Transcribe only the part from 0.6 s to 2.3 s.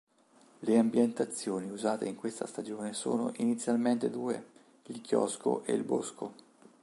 Le ambientazioni usate in